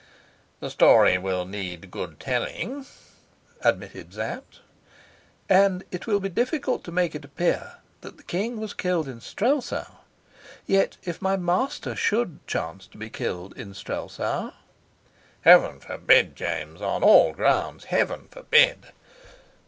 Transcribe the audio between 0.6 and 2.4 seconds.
"The story will need good